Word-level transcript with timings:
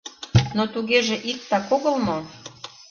—Но 0.57 0.63
тугеже 0.73 1.15
иктак 1.29 1.65
огыл 1.75 1.95
мо?.. 2.07 2.17